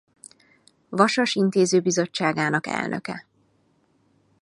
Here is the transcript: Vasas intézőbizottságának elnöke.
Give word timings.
Vasas 0.89 1.35
intézőbizottságának 1.35 2.67
elnöke. 2.67 3.25